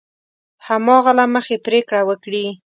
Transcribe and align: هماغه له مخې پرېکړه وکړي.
هماغه 0.67 1.11
له 1.19 1.25
مخې 1.33 1.55
پرېکړه 1.65 2.01
وکړي. 2.09 2.45